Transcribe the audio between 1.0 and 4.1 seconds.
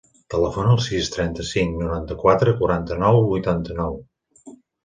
trenta-cinc, noranta-quatre, quaranta-nou, vuitanta-nou.